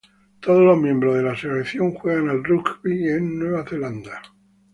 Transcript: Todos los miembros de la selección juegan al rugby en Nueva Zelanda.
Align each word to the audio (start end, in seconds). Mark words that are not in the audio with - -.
Todos 0.39 0.63
los 0.65 0.79
miembros 0.79 1.13
de 1.15 1.21
la 1.21 1.37
selección 1.37 1.91
juegan 1.93 2.27
al 2.27 2.43
rugby 2.43 3.07
en 3.07 3.37
Nueva 3.37 3.63
Zelanda. 3.67 4.19